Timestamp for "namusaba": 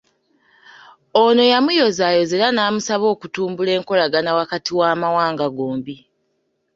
2.55-3.05